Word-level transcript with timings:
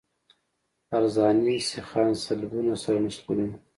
عرضاني 0.95 1.55
سیخان 1.71 2.09
سلبونه 2.25 2.73
سره 2.83 2.97
نښلوي 3.05 3.47